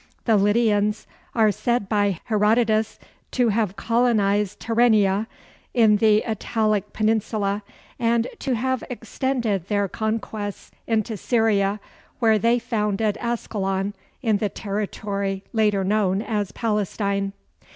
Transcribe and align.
The 0.25 0.35
Lydians 0.35 1.05
are 1.35 1.51
said 1.51 1.87
by 1.87 2.19
Herodotus 2.25 2.97
to 3.33 3.49
have 3.49 3.75
colonized 3.75 4.59
Tyrrhenia, 4.59 5.27
in 5.75 5.97
the 5.97 6.23
Italic 6.25 6.91
peninsula, 6.91 7.61
and 7.99 8.25
to 8.39 8.55
have 8.55 8.83
extended 8.89 9.67
their 9.67 9.87
conquests 9.87 10.71
into 10.87 11.17
Syria, 11.17 11.79
where 12.17 12.39
they 12.39 12.57
founded 12.57 13.15
Ascalon 13.17 13.93
in 14.23 14.37
the 14.37 14.49
territory 14.49 15.43
later 15.53 15.83
known 15.83 16.23
as 16.23 16.51
Palestine. 16.51 17.33